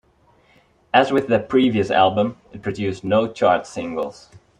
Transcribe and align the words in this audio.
As 0.95 1.11
with 1.11 1.27
their 1.27 1.37
previous 1.37 1.91
album, 1.91 2.37
it 2.53 2.63
produced 2.63 3.03
no 3.03 3.31
chart 3.31 3.67
singles. 3.67 4.29